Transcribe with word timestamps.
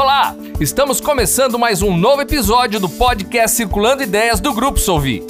Olá, 0.00 0.32
estamos 0.60 1.00
começando 1.00 1.58
mais 1.58 1.82
um 1.82 1.96
novo 1.96 2.22
episódio 2.22 2.78
do 2.78 2.88
podcast 2.88 3.56
Circulando 3.56 4.00
Ideias 4.00 4.38
do 4.38 4.54
Grupo 4.54 4.78
Solvi. 4.78 5.26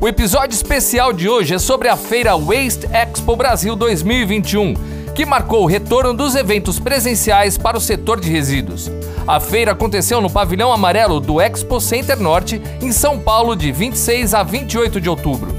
O 0.00 0.08
episódio 0.08 0.54
especial 0.54 1.12
de 1.12 1.28
hoje 1.28 1.52
é 1.52 1.58
sobre 1.58 1.88
a 1.88 1.96
feira 1.96 2.34
Waste 2.34 2.88
Expo 2.90 3.36
Brasil 3.36 3.76
2021, 3.76 4.72
que 5.14 5.26
marcou 5.26 5.62
o 5.62 5.66
retorno 5.66 6.14
dos 6.14 6.34
eventos 6.34 6.78
presenciais 6.78 7.58
para 7.58 7.76
o 7.76 7.80
setor 7.82 8.18
de 8.18 8.30
resíduos. 8.30 8.90
A 9.26 9.38
feira 9.38 9.72
aconteceu 9.72 10.22
no 10.22 10.30
pavilhão 10.30 10.72
amarelo 10.72 11.20
do 11.20 11.38
Expo 11.38 11.78
Center 11.78 12.18
Norte, 12.18 12.62
em 12.80 12.90
São 12.90 13.18
Paulo, 13.18 13.54
de 13.54 13.70
26 13.70 14.32
a 14.32 14.42
28 14.42 15.02
de 15.02 15.10
outubro. 15.10 15.54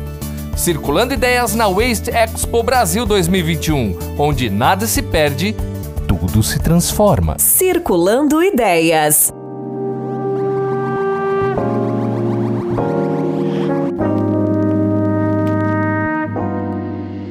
Circulando 0.57 1.13
ideias 1.13 1.53
na 1.53 1.67
Waste 1.67 2.09
Expo 2.09 2.63
Brasil 2.63 3.05
2021, 3.05 4.15
onde 4.17 4.49
nada 4.49 4.87
se 4.87 5.03
perde, 5.03 5.55
tudo 6.19 6.43
se 6.43 6.59
transforma. 6.59 7.37
Circulando 7.39 8.43
ideias. 8.43 9.33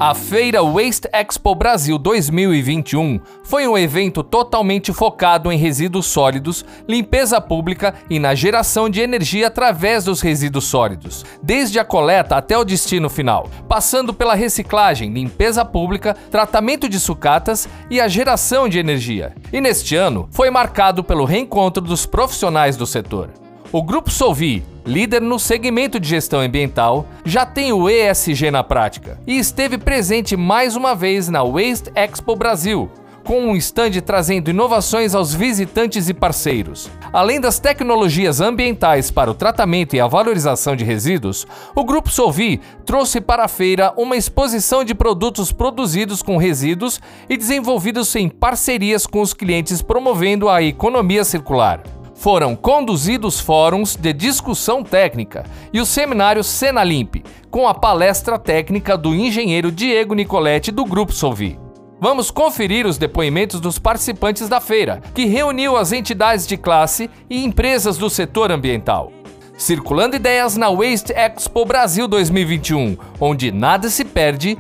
A 0.00 0.14
Feira 0.14 0.62
Waste 0.62 1.08
Expo 1.12 1.56
Brasil 1.56 1.98
2021 1.98 3.18
foi 3.42 3.66
um 3.66 3.76
evento 3.76 4.22
totalmente 4.22 4.92
focado 4.92 5.50
em 5.50 5.58
resíduos 5.58 6.06
sólidos, 6.06 6.64
limpeza 6.88 7.40
pública 7.40 7.92
e 8.08 8.20
na 8.20 8.32
geração 8.32 8.88
de 8.88 9.00
energia 9.00 9.48
através 9.48 10.04
dos 10.04 10.20
resíduos 10.20 10.66
sólidos, 10.66 11.24
desde 11.42 11.80
a 11.80 11.84
coleta 11.84 12.36
até 12.36 12.56
o 12.56 12.64
destino 12.64 13.10
final, 13.10 13.50
passando 13.68 14.14
pela 14.14 14.36
reciclagem, 14.36 15.12
limpeza 15.12 15.64
pública, 15.64 16.14
tratamento 16.30 16.88
de 16.88 17.00
sucatas 17.00 17.68
e 17.90 18.00
a 18.00 18.06
geração 18.06 18.68
de 18.68 18.78
energia. 18.78 19.34
E 19.52 19.60
neste 19.60 19.96
ano 19.96 20.28
foi 20.30 20.48
marcado 20.48 21.02
pelo 21.02 21.24
reencontro 21.24 21.82
dos 21.82 22.06
profissionais 22.06 22.76
do 22.76 22.86
setor. 22.86 23.30
O 23.72 23.83
Grupo 23.83 24.12
Solvi, 24.12 24.64
líder 24.89 25.20
no 25.20 25.39
segmento 25.39 26.00
de 26.00 26.08
gestão 26.08 26.41
ambiental, 26.41 27.06
já 27.25 27.44
tem 27.44 27.72
o 27.72 27.89
ESG 27.89 28.50
na 28.50 28.64
prática 28.64 29.20
e 29.27 29.39
esteve 29.39 29.77
presente 29.77 30.36
mais 30.36 30.75
uma 30.75 30.95
vez 30.95 31.28
na 31.28 31.45
Waste 31.45 31.92
Expo 31.95 32.34
Brasil, 32.34 32.91
com 33.22 33.48
um 33.48 33.56
stand 33.56 33.91
trazendo 34.06 34.48
inovações 34.48 35.14
aos 35.14 35.34
visitantes 35.34 36.08
e 36.08 36.14
parceiros. 36.14 36.91
Além 37.12 37.39
das 37.39 37.58
tecnologias 37.58 38.41
ambientais 38.41 39.11
para 39.11 39.30
o 39.30 39.34
tratamento 39.34 39.95
e 39.95 40.00
a 40.00 40.06
valorização 40.06 40.75
de 40.75 40.84
resíduos, 40.84 41.47
o 41.75 41.84
Grupo 41.84 42.08
Solvi 42.08 42.58
trouxe 42.86 43.20
para 43.20 43.45
a 43.45 43.48
feira 43.48 43.92
uma 43.98 44.17
exposição 44.17 44.83
de 44.83 44.95
produtos 44.95 45.52
produzidos 45.52 46.23
com 46.23 46.39
resíduos 46.39 46.98
e 47.28 47.36
desenvolvidos 47.36 48.17
em 48.17 48.30
parcerias 48.30 49.06
com 49.06 49.20
os 49.20 49.34
clientes 49.34 49.83
promovendo 49.83 50.48
a 50.48 50.62
economia 50.62 51.23
circular 51.23 51.83
foram 52.19 52.56
conduzidos 52.56 53.38
fóruns 53.38 53.94
de 53.94 54.12
discussão 54.12 54.83
técnica 54.83 55.44
e 55.72 55.80
o 55.80 55.86
seminário 55.86 56.42
Senalimp, 56.42 57.24
com 57.48 57.66
a 57.66 57.72
palestra 57.72 58.38
técnica 58.38 58.98
do 58.98 59.14
engenheiro 59.14 59.70
Diego 59.70 60.14
Nicoletti 60.14 60.72
do 60.72 60.84
Grupo 60.84 61.12
Solvi. 61.12 61.58
Vamos 62.00 62.30
conferir 62.30 62.86
os 62.86 62.98
depoimentos 62.98 63.61
dos 63.61 63.78
participantes 63.78 64.48
da 64.48 64.61
feira, 64.61 65.00
que 65.14 65.27
reuniu 65.27 65.77
as 65.77 65.92
entidades 65.92 66.46
de 66.46 66.56
classe 66.56 67.08
e 67.30 67.44
empresas 67.44 67.96
do 67.96 68.11
setor 68.11 68.50
ambiental. 68.50 69.12
Circulando 69.56 70.16
ideias 70.16 70.56
na 70.56 70.70
Waste 70.70 71.12
Expo 71.12 71.64
Brasil 71.64 72.06
2021, 72.06 72.96
onde 73.20 73.50
nada 73.50 73.89
se 73.89 74.05
perde, 74.05 74.58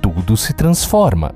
tudo 0.00 0.36
se 0.36 0.52
transforma. 0.52 1.32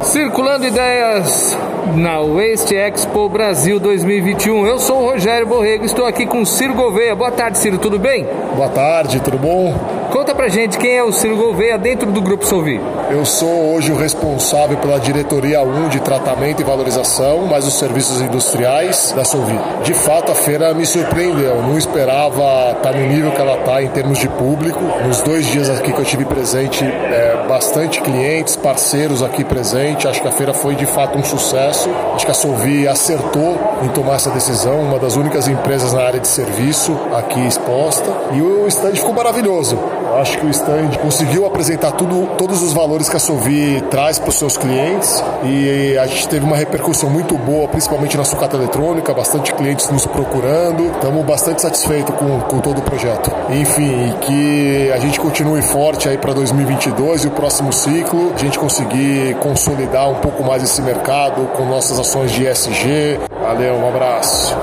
Circulando 0.00 0.66
ideias 0.66 1.56
na 1.94 2.20
Waste 2.20 2.74
Expo 2.74 3.28
Brasil 3.28 3.78
2021. 3.78 4.66
Eu 4.66 4.78
sou 4.78 5.02
o 5.02 5.10
Rogério 5.10 5.46
Borrego, 5.46 5.84
estou 5.84 6.06
aqui 6.06 6.26
com 6.26 6.40
o 6.40 6.46
Ciro 6.46 6.74
Gouveia. 6.74 7.14
Boa 7.14 7.30
tarde, 7.30 7.58
Ciro, 7.58 7.78
tudo 7.78 7.98
bem? 7.98 8.26
Boa 8.54 8.68
tarde, 8.68 9.20
tudo 9.20 9.38
bom? 9.38 9.74
Conta 10.10 10.34
pra 10.34 10.48
gente 10.48 10.78
quem 10.78 10.96
é 10.96 11.02
o 11.02 11.12
Ciro 11.12 11.36
Gouveia 11.36 11.76
dentro 11.76 12.10
do 12.10 12.22
Grupo 12.22 12.46
Solvi. 12.46 12.80
Eu 13.10 13.24
sou 13.24 13.74
hoje 13.74 13.92
o 13.92 13.96
responsável 13.96 14.76
pela 14.78 14.98
diretoria 14.98 15.60
1 15.60 15.88
de 15.90 16.00
tratamento 16.00 16.60
e 16.60 16.64
valorização, 16.64 17.46
mais 17.46 17.66
os 17.66 17.74
serviços 17.74 18.20
industriais 18.20 19.12
da 19.14 19.24
Solvi. 19.24 19.58
De 19.84 19.92
fato, 19.92 20.32
a 20.32 20.34
feira 20.34 20.72
me 20.72 20.86
surpreendeu, 20.86 21.62
não 21.62 21.76
esperava 21.76 22.72
estar 22.72 22.92
no 22.92 23.06
nível 23.06 23.30
que 23.32 23.40
ela 23.40 23.58
está 23.58 23.82
em 23.82 23.88
termos 23.88 24.18
de 24.18 24.28
público. 24.28 24.80
Nos 25.06 25.20
dois 25.22 25.46
dias 25.46 25.68
aqui 25.68 25.92
que 25.92 26.00
eu 26.00 26.04
tive 26.04 26.24
presente, 26.24 26.82
é, 26.84 27.44
bastante 27.46 28.00
clientes, 28.00 28.56
parceiros 28.56 29.22
aqui 29.22 29.44
presentes. 29.44 30.06
Acho 30.06 30.22
que 30.22 30.28
a 30.28 30.32
feira 30.32 30.54
foi 30.54 30.74
de 30.74 30.86
fato 30.86 31.18
um 31.18 31.24
sucesso. 31.24 31.75
Acho 32.14 32.24
que 32.24 32.30
a 32.30 32.34
Solvi 32.34 32.88
acertou 32.88 33.58
em 33.82 33.88
tomar 33.88 34.14
essa 34.14 34.30
decisão, 34.30 34.80
uma 34.80 34.98
das 34.98 35.16
únicas 35.16 35.48
empresas 35.48 35.92
na 35.92 36.02
área 36.02 36.20
de 36.20 36.28
serviço 36.28 36.96
aqui 37.14 37.40
exposta. 37.46 38.10
E 38.32 38.40
o 38.40 38.66
stand 38.68 38.94
ficou 38.94 39.12
maravilhoso. 39.12 39.78
Acho 40.14 40.38
que 40.38 40.46
o 40.46 40.50
stand 40.50 40.96
conseguiu 41.02 41.46
apresentar 41.46 41.92
tudo, 41.92 42.26
todos 42.36 42.62
os 42.62 42.72
valores 42.72 43.08
que 43.08 43.16
a 43.16 43.18
Sovi 43.18 43.82
traz 43.90 44.18
para 44.18 44.28
os 44.28 44.36
seus 44.36 44.56
clientes 44.56 45.22
e 45.44 45.96
a 45.98 46.06
gente 46.06 46.28
teve 46.28 46.44
uma 46.44 46.56
repercussão 46.56 47.10
muito 47.10 47.36
boa, 47.36 47.68
principalmente 47.68 48.16
na 48.16 48.24
sucata 48.24 48.56
eletrônica, 48.56 49.12
bastante 49.12 49.52
clientes 49.54 49.88
nos 49.90 50.06
procurando. 50.06 50.92
Estamos 50.92 51.24
bastante 51.24 51.62
satisfeitos 51.62 52.14
com, 52.14 52.40
com 52.40 52.60
todo 52.60 52.78
o 52.78 52.82
projeto. 52.82 53.30
Enfim, 53.50 54.14
que 54.22 54.90
a 54.92 54.98
gente 54.98 55.20
continue 55.20 55.60
forte 55.62 56.08
aí 56.08 56.16
para 56.16 56.32
2022 56.32 57.24
e 57.24 57.26
o 57.28 57.30
próximo 57.30 57.72
ciclo, 57.72 58.32
a 58.34 58.38
gente 58.38 58.58
conseguir 58.58 59.36
consolidar 59.40 60.08
um 60.08 60.16
pouco 60.16 60.42
mais 60.42 60.62
esse 60.62 60.80
mercado 60.80 61.46
com 61.56 61.64
nossas 61.64 61.98
ações 61.98 62.32
de 62.32 62.46
ESG. 62.46 63.18
Valeu, 63.40 63.74
um 63.74 63.88
abraço. 63.88 64.56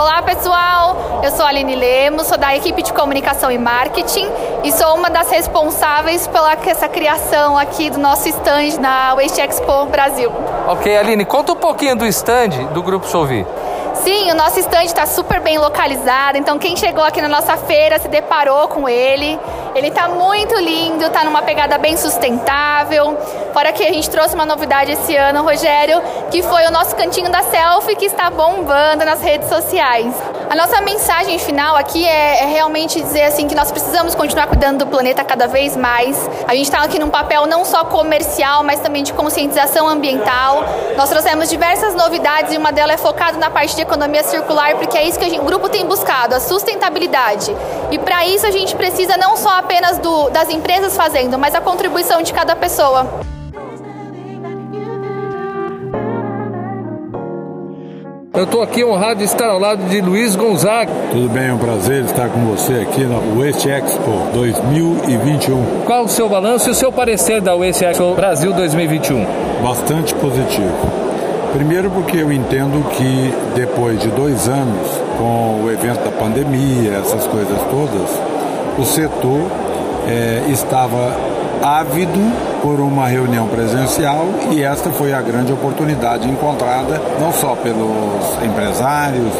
Olá 0.00 0.22
pessoal, 0.22 1.20
eu 1.22 1.30
sou 1.30 1.44
a 1.44 1.48
Aline 1.50 1.74
Lemos, 1.74 2.26
sou 2.26 2.38
da 2.38 2.56
equipe 2.56 2.82
de 2.82 2.90
comunicação 2.90 3.50
e 3.50 3.58
marketing 3.58 4.26
e 4.64 4.72
sou 4.72 4.94
uma 4.94 5.10
das 5.10 5.30
responsáveis 5.30 6.26
pela 6.26 6.54
essa 6.54 6.88
criação 6.88 7.58
aqui 7.58 7.90
do 7.90 7.98
nosso 7.98 8.26
stand 8.30 8.80
na 8.80 9.14
Waste 9.14 9.42
Expo 9.42 9.84
Brasil. 9.90 10.32
Ok, 10.68 10.96
Aline, 10.96 11.26
conta 11.26 11.52
um 11.52 11.56
pouquinho 11.56 11.94
do 11.96 12.06
stand 12.06 12.48
do 12.72 12.82
Grupo 12.82 13.06
Solvi. 13.06 13.46
Sim, 13.92 14.30
o 14.30 14.34
nosso 14.34 14.58
stand 14.60 14.84
está 14.84 15.04
super 15.04 15.38
bem 15.40 15.58
localizado, 15.58 16.38
então 16.38 16.58
quem 16.58 16.78
chegou 16.78 17.04
aqui 17.04 17.20
na 17.20 17.28
nossa 17.28 17.58
feira 17.58 17.98
se 17.98 18.08
deparou 18.08 18.68
com 18.68 18.88
ele. 18.88 19.38
Ele 19.74 19.88
está 19.88 20.08
muito 20.08 20.54
lindo, 20.56 21.04
está 21.04 21.24
numa 21.24 21.42
pegada 21.42 21.78
bem 21.78 21.96
sustentável. 21.96 23.16
Fora 23.52 23.72
que 23.72 23.84
a 23.84 23.92
gente 23.92 24.10
trouxe 24.10 24.34
uma 24.34 24.46
novidade 24.46 24.92
esse 24.92 25.16
ano, 25.16 25.42
Rogério, 25.42 26.02
que 26.30 26.42
foi 26.42 26.66
o 26.66 26.70
nosso 26.70 26.94
cantinho 26.96 27.30
da 27.30 27.42
selfie 27.42 27.96
que 27.96 28.06
está 28.06 28.30
bombando 28.30 29.04
nas 29.04 29.20
redes 29.20 29.48
sociais. 29.48 30.14
A 30.50 30.56
nossa 30.56 30.80
mensagem 30.80 31.38
final 31.38 31.76
aqui 31.76 32.04
é, 32.04 32.42
é 32.42 32.46
realmente 32.46 33.00
dizer 33.00 33.22
assim 33.22 33.46
que 33.46 33.54
nós 33.54 33.70
precisamos 33.70 34.16
continuar 34.16 34.48
cuidando 34.48 34.78
do 34.78 34.86
planeta 34.88 35.22
cada 35.22 35.46
vez 35.46 35.76
mais. 35.76 36.28
A 36.48 36.56
gente 36.56 36.64
está 36.64 36.82
aqui 36.82 36.98
num 36.98 37.08
papel 37.08 37.46
não 37.46 37.64
só 37.64 37.84
comercial, 37.84 38.64
mas 38.64 38.80
também 38.80 39.04
de 39.04 39.12
conscientização 39.12 39.86
ambiental. 39.86 40.64
Nós 40.96 41.08
trouxemos 41.08 41.48
diversas 41.48 41.94
novidades 41.94 42.52
e 42.52 42.58
uma 42.58 42.72
delas 42.72 42.94
é 42.94 42.98
focada 42.98 43.38
na 43.38 43.48
parte 43.48 43.76
de 43.76 43.82
economia 43.82 44.24
circular, 44.24 44.74
porque 44.74 44.98
é 44.98 45.04
isso 45.06 45.20
que 45.20 45.30
gente, 45.30 45.40
o 45.40 45.44
grupo 45.44 45.68
tem 45.68 45.86
buscado, 45.86 46.34
a 46.34 46.40
sustentabilidade. 46.40 47.54
E 47.90 47.98
para 47.98 48.26
isso 48.26 48.46
a 48.46 48.50
gente 48.50 48.74
precisa 48.76 49.16
não 49.16 49.36
só 49.36 49.58
apenas 49.58 49.98
do, 49.98 50.30
das 50.30 50.48
empresas 50.48 50.96
fazendo, 50.96 51.38
mas 51.38 51.54
a 51.54 51.60
contribuição 51.60 52.22
de 52.22 52.32
cada 52.32 52.54
pessoa. 52.54 53.20
Eu 58.32 58.44
estou 58.44 58.62
aqui 58.62 58.84
honrado 58.84 59.18
de 59.18 59.24
estar 59.24 59.48
ao 59.48 59.58
lado 59.58 59.84
de 59.88 60.00
Luiz 60.00 60.36
Gonzaga. 60.36 60.90
Tudo 61.10 61.28
bem, 61.28 61.48
é 61.48 61.52
um 61.52 61.58
prazer 61.58 62.04
estar 62.04 62.28
com 62.28 62.46
você 62.46 62.74
aqui 62.74 63.04
na 63.04 63.18
Waste 63.18 63.68
Expo 63.68 64.10
2021. 64.32 65.82
Qual 65.84 66.04
o 66.04 66.08
seu 66.08 66.28
balanço 66.28 66.68
e 66.68 66.72
o 66.72 66.74
seu 66.74 66.92
parecer 66.92 67.40
da 67.40 67.56
Waste 67.56 67.84
Expo 67.84 68.14
Brasil 68.14 68.52
2021? 68.52 69.26
Bastante 69.62 70.14
positivo. 70.14 70.72
Primeiro 71.52 71.90
porque 71.90 72.18
eu 72.18 72.32
entendo 72.32 72.88
que 72.90 73.34
depois 73.56 73.98
de 73.98 74.08
dois 74.08 74.48
anos 74.48 75.09
com 75.20 75.64
o 75.64 75.70
evento 75.70 76.02
da 76.02 76.10
pandemia, 76.10 76.94
essas 76.94 77.26
coisas 77.26 77.60
todas, 77.70 78.10
o 78.78 78.84
setor 78.86 79.50
é, 80.08 80.44
estava 80.48 81.14
ávido 81.62 82.18
por 82.62 82.80
uma 82.80 83.06
reunião 83.06 83.46
presencial 83.46 84.24
e 84.50 84.62
esta 84.62 84.88
foi 84.90 85.12
a 85.12 85.20
grande 85.20 85.52
oportunidade 85.52 86.26
encontrada 86.26 86.98
não 87.20 87.30
só 87.34 87.54
pelos 87.54 88.42
empresários, 88.42 89.30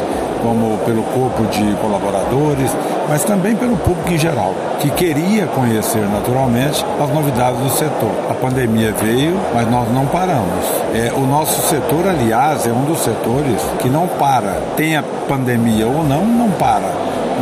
como 0.43 0.77
pelo 0.85 1.03
corpo 1.03 1.45
de 1.47 1.75
colaboradores, 1.77 2.71
mas 3.09 3.25
também 3.25 3.57
pelo 3.57 3.77
público 3.77 4.13
em 4.13 4.19
geral, 4.19 4.55
que 4.79 4.91
queria 4.91 5.47
conhecer 5.47 6.03
naturalmente 6.09 6.85
as 7.03 7.11
novidades 7.11 7.61
do 7.61 7.71
setor. 7.71 8.11
A 8.31 8.35
pandemia 8.35 8.93
veio, 8.93 9.39
mas 9.55 9.71
nós 9.71 9.93
não 9.93 10.07
paramos. 10.07 10.65
É, 10.95 11.13
o 11.15 11.27
nosso 11.27 11.69
setor, 11.69 12.07
aliás, 12.09 12.67
é 12.67 12.73
um 12.73 12.85
dos 12.85 13.01
setores 13.01 13.61
que 13.79 13.89
não 13.89 14.07
para. 14.07 14.61
Tenha 14.77 15.03
pandemia 15.29 15.87
ou 15.87 16.05
não, 16.05 16.25
não 16.25 16.51
para. 16.53 16.91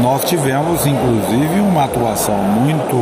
Nós 0.03 0.25
tivemos, 0.25 0.87
inclusive, 0.87 1.61
uma 1.61 1.85
atuação 1.85 2.37
muito 2.37 2.97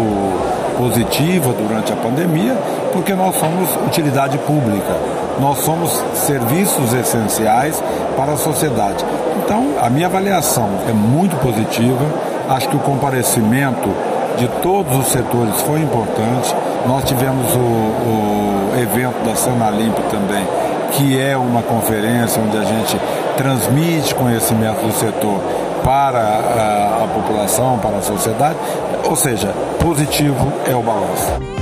positiva 0.76 1.52
durante 1.52 1.92
a 1.92 1.96
pandemia, 1.96 2.56
porque 2.92 3.14
nós 3.14 3.34
somos 3.36 3.68
utilidade 3.86 4.38
pública, 4.38 4.94
nós 5.40 5.58
somos 5.58 5.90
serviços 6.14 6.92
essenciais 6.92 7.82
para 8.16 8.32
a 8.32 8.36
sociedade. 8.36 9.04
Então, 9.44 9.74
a 9.80 9.88
minha 9.88 10.06
avaliação 10.06 10.68
é 10.88 10.92
muito 10.92 11.36
positiva, 11.36 12.04
acho 12.48 12.68
que 12.68 12.76
o 12.76 12.80
comparecimento 12.80 13.88
de 14.36 14.48
todos 14.62 14.96
os 14.96 15.06
setores 15.08 15.60
foi 15.62 15.80
importante. 15.80 16.54
Nós 16.86 17.04
tivemos 17.04 17.54
o, 17.54 17.58
o 17.58 18.72
evento 18.80 19.24
da 19.24 19.34
Sanalimp 19.34 19.96
também, 20.10 20.46
que 20.92 21.20
é 21.20 21.36
uma 21.36 21.62
conferência 21.62 22.42
onde 22.42 22.56
a 22.56 22.64
gente 22.64 23.00
transmite 23.36 24.14
conhecimento 24.14 24.84
do 24.84 24.92
setor 24.92 25.40
para 25.82 26.18
a, 26.18 27.04
a 27.04 27.08
população, 27.14 27.78
para 27.78 27.98
a 27.98 28.02
sociedade. 28.02 28.56
Ou 29.04 29.16
seja, 29.16 29.48
positivo 29.80 30.52
é 30.66 30.74
o 30.74 30.82
balanço. 30.82 31.56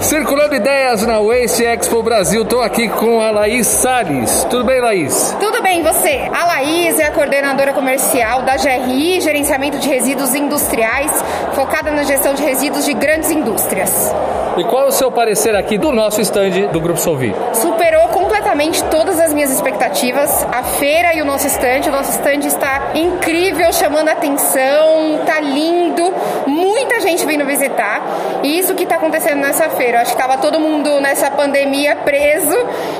Circulando 0.00 0.56
ideias 0.56 1.06
na 1.06 1.20
Waste 1.20 1.64
Expo 1.64 2.02
Brasil, 2.02 2.42
estou 2.42 2.62
aqui 2.62 2.88
com 2.88 3.20
a 3.20 3.30
Laís 3.30 3.66
Salles. 3.66 4.44
Tudo 4.50 4.64
bem, 4.64 4.80
Laís? 4.80 5.36
Tudo 5.38 5.59
bem, 5.70 5.84
você? 5.84 6.28
A 6.34 6.46
Laís 6.46 6.98
é 6.98 7.04
a 7.04 7.12
coordenadora 7.12 7.72
comercial 7.72 8.42
da 8.42 8.56
GRI, 8.56 9.20
Gerenciamento 9.20 9.78
de 9.78 9.88
Resíduos 9.88 10.34
Industriais, 10.34 11.12
focada 11.54 11.92
na 11.92 12.02
gestão 12.02 12.34
de 12.34 12.42
resíduos 12.42 12.84
de 12.84 12.92
grandes 12.92 13.30
indústrias. 13.30 14.12
E 14.56 14.64
qual 14.64 14.86
é 14.86 14.88
o 14.88 14.90
seu 14.90 15.12
parecer 15.12 15.54
aqui 15.54 15.78
do 15.78 15.92
nosso 15.92 16.20
estande 16.20 16.66
do 16.66 16.80
Grupo 16.80 16.98
Solvi? 16.98 17.32
Superou 17.52 18.08
completamente 18.50 18.82
todas 18.84 19.20
as 19.20 19.32
minhas 19.32 19.50
expectativas. 19.50 20.44
A 20.50 20.62
feira 20.64 21.14
e 21.14 21.22
o 21.22 21.24
nosso 21.24 21.46
estande, 21.46 21.88
o 21.88 21.92
nosso 21.92 22.10
estande 22.10 22.48
está 22.48 22.90
incrível, 22.94 23.72
chamando 23.72 24.08
a 24.08 24.12
atenção, 24.12 25.20
tá 25.24 25.40
lindo, 25.40 26.12
muita 26.46 27.00
gente 27.00 27.24
vindo 27.24 27.46
visitar. 27.46 28.02
E 28.42 28.58
isso 28.58 28.74
que 28.74 28.82
está 28.82 28.96
acontecendo 28.96 29.40
nessa 29.40 29.68
feira. 29.70 30.00
acho 30.00 30.16
que 30.16 30.20
estava 30.20 30.38
todo 30.38 30.58
mundo 30.58 31.00
nessa 31.00 31.30
pandemia 31.30 31.94
preso 31.96 32.56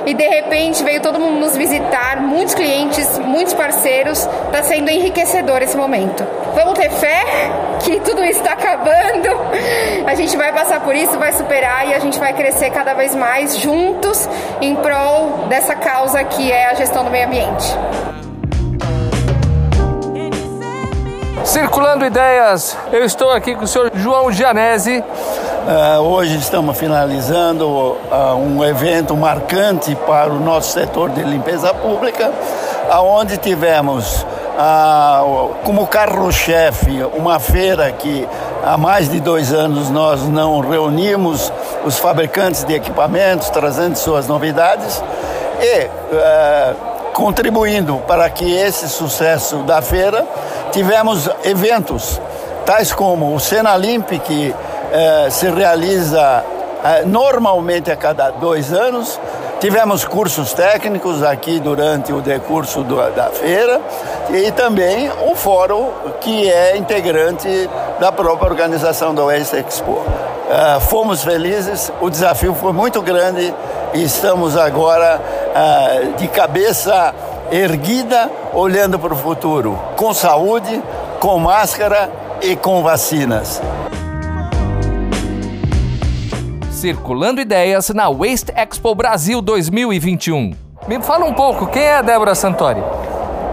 e 0.06 0.14
de 0.14 0.28
repente 0.28 0.84
veio 0.84 1.00
todo 1.00 1.18
mundo 1.18 1.40
nos 1.40 1.56
visitar, 1.56 2.20
muitos 2.20 2.54
clientes, 2.54 3.18
muitos 3.18 3.52
parceiros. 3.52 4.28
Está 4.46 4.62
sendo 4.62 4.88
enriquecedor 4.88 5.62
esse 5.62 5.76
momento. 5.76 6.24
Vamos 6.54 6.78
ter 6.78 6.90
fé 6.90 7.69
que 7.80 8.00
tudo 8.00 8.24
isso 8.24 8.40
está 8.40 8.52
acabando. 8.52 9.28
A 10.06 10.14
gente 10.14 10.36
vai 10.36 10.52
passar 10.52 10.80
por 10.80 10.94
isso, 10.94 11.18
vai 11.18 11.32
superar 11.32 11.88
e 11.88 11.94
a 11.94 11.98
gente 11.98 12.18
vai 12.18 12.32
crescer 12.32 12.70
cada 12.70 12.94
vez 12.94 13.14
mais 13.14 13.58
juntos 13.58 14.28
em 14.60 14.76
prol 14.76 15.46
dessa 15.48 15.74
causa 15.74 16.22
que 16.24 16.50
é 16.50 16.70
a 16.70 16.74
gestão 16.74 17.04
do 17.04 17.10
meio 17.10 17.26
ambiente. 17.26 17.76
Circulando 21.44 22.04
Ideias, 22.04 22.76
eu 22.92 23.04
estou 23.04 23.30
aqui 23.30 23.54
com 23.54 23.64
o 23.64 23.66
senhor 23.66 23.90
João 23.94 24.30
Gianese. 24.30 25.02
Uh, 25.02 26.00
hoje 26.00 26.36
estamos 26.36 26.78
finalizando 26.78 27.66
uh, 27.66 28.34
um 28.36 28.64
evento 28.64 29.16
marcante 29.16 29.94
para 30.06 30.30
o 30.30 30.38
nosso 30.38 30.72
setor 30.72 31.10
de 31.10 31.22
limpeza 31.22 31.74
pública, 31.74 32.30
aonde 32.90 33.36
tivemos 33.36 34.24
uh, 34.58 35.54
como 35.64 35.86
carro-chefe 35.86 37.02
uma 37.16 37.38
feira 37.38 37.90
que 37.92 38.26
há 38.64 38.76
mais 38.76 39.08
de 39.08 39.20
dois 39.20 39.52
anos 39.52 39.90
nós 39.90 40.22
não 40.28 40.60
reunimos 40.60 41.52
os 41.84 41.98
fabricantes 41.98 42.64
de 42.64 42.74
equipamentos, 42.74 43.50
trazendo 43.50 43.96
suas 43.96 44.26
novidades 44.26 45.02
e 45.60 45.88
contribuindo 47.12 47.96
para 48.06 48.28
que 48.30 48.50
esse 48.50 48.88
sucesso 48.88 49.58
da 49.58 49.82
feira 49.82 50.26
tivemos 50.72 51.28
eventos 51.44 52.20
tais 52.64 52.92
como 52.92 53.34
o 53.34 53.40
Senalimp, 53.40 54.08
que 54.20 54.54
eh, 54.92 55.28
se 55.30 55.50
realiza 55.50 56.44
eh, 56.84 57.02
normalmente 57.04 57.90
a 57.90 57.96
cada 57.96 58.30
dois 58.30 58.72
anos. 58.72 59.18
Tivemos 59.60 60.06
cursos 60.06 60.54
técnicos 60.54 61.22
aqui 61.22 61.60
durante 61.60 62.14
o 62.14 62.22
decurso 62.22 62.82
do, 62.82 62.96
da 63.10 63.26
feira 63.26 63.78
e 64.30 64.50
também 64.52 65.10
o 65.30 65.34
fórum 65.34 65.90
que 66.18 66.50
é 66.50 66.78
integrante 66.78 67.68
da 68.00 68.10
própria 68.10 68.48
organização 68.50 69.14
da 69.14 69.22
Oeste 69.22 69.56
Expo. 69.56 69.90
Uh, 69.90 70.80
fomos 70.80 71.22
felizes, 71.22 71.92
o 72.00 72.08
desafio 72.08 72.54
foi 72.54 72.72
muito 72.72 73.02
grande 73.02 73.54
e 73.92 74.02
estamos 74.02 74.56
agora 74.56 75.20
uh, 75.20 76.12
de 76.14 76.26
cabeça 76.28 77.14
erguida, 77.52 78.30
olhando 78.54 78.98
para 78.98 79.12
o 79.12 79.16
futuro, 79.16 79.78
com 79.94 80.14
saúde, 80.14 80.82
com 81.20 81.38
máscara 81.38 82.10
e 82.40 82.56
com 82.56 82.82
vacinas. 82.82 83.60
Circulando 86.80 87.42
ideias 87.42 87.90
na 87.90 88.08
Waste 88.08 88.54
Expo 88.56 88.94
Brasil 88.94 89.42
2021. 89.42 90.54
Me 90.88 91.02
fala 91.02 91.26
um 91.26 91.34
pouco, 91.34 91.66
quem 91.66 91.82
é 91.82 91.96
a 91.96 92.00
Débora 92.00 92.34
Santori? 92.34 92.82